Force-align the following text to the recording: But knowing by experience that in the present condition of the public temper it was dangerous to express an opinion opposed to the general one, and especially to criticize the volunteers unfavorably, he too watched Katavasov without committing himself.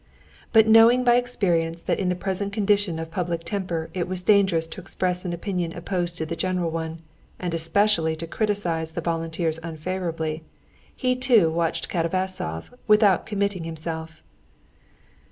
But 0.51 0.67
knowing 0.67 1.03
by 1.03 1.17
experience 1.17 1.83
that 1.83 1.99
in 1.99 2.09
the 2.09 2.15
present 2.15 2.51
condition 2.51 2.97
of 2.97 3.11
the 3.11 3.13
public 3.13 3.43
temper 3.43 3.91
it 3.93 4.07
was 4.07 4.23
dangerous 4.23 4.65
to 4.69 4.81
express 4.81 5.23
an 5.25 5.31
opinion 5.31 5.73
opposed 5.73 6.17
to 6.17 6.25
the 6.25 6.35
general 6.35 6.71
one, 6.71 7.03
and 7.37 7.53
especially 7.53 8.15
to 8.15 8.25
criticize 8.25 8.93
the 8.93 9.01
volunteers 9.01 9.59
unfavorably, 9.61 10.41
he 10.95 11.15
too 11.15 11.51
watched 11.51 11.87
Katavasov 11.87 12.73
without 12.87 13.27
committing 13.27 13.63
himself. 13.63 14.23